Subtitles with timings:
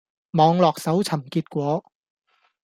[0.31, 1.85] 網絡搜尋結果